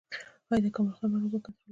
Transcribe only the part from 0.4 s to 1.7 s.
آیا د کمال خان بند اوبه کنټرولوي؟